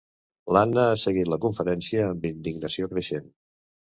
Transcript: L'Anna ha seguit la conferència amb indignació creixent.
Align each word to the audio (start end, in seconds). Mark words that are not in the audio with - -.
L'Anna 0.55 0.85
ha 0.85 0.95
seguit 1.01 1.29
la 1.33 1.37
conferència 1.43 2.05
amb 2.13 2.25
indignació 2.31 2.89
creixent. 2.95 3.29